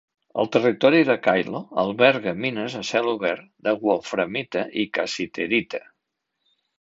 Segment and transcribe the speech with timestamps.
[0.43, 5.81] El territori de Kailo alberga mines a cel obert de wolframita i cassiterita.